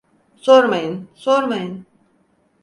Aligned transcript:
Sormayın, 0.35 1.07
sormayın! 1.15 1.85